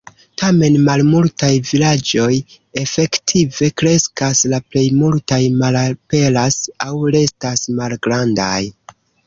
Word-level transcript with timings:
Tamen 0.41 0.77
malmultaj 0.85 1.49
vilaĝoj 1.71 2.29
efektive 2.85 3.69
kreskas, 3.83 4.43
la 4.55 4.61
plej 4.71 4.85
multaj 5.03 5.41
malaperas 5.63 6.61
aŭ 6.89 6.91
restas 7.19 7.67
malgrandaj. 7.83 8.61